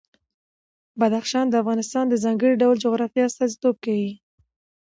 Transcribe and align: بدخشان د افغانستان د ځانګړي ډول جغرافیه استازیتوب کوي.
بدخشان 0.99 1.45
د 1.49 1.53
افغانستان 1.63 2.05
د 2.09 2.13
ځانګړي 2.23 2.53
ډول 2.61 2.75
جغرافیه 2.85 3.23
استازیتوب 3.27 3.75
کوي. 3.85 4.11